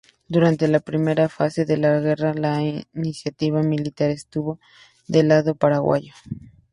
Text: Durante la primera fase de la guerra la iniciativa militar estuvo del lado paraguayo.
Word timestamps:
Durante 0.27 0.67
la 0.67 0.79
primera 0.79 1.29
fase 1.29 1.63
de 1.63 1.77
la 1.77 1.99
guerra 1.99 2.33
la 2.33 2.59
iniciativa 2.95 3.61
militar 3.61 4.09
estuvo 4.09 4.59
del 5.07 5.27
lado 5.27 5.53
paraguayo. 5.53 6.11